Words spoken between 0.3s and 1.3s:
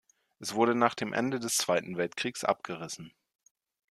Er wurde nach dem